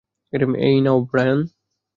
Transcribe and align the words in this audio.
এই 0.61 0.77
নাও, 0.81 0.97
ব্রায়ান। 1.11 1.39